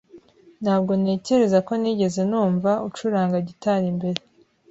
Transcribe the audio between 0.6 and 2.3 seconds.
Ntabwo ntekereza ko nigeze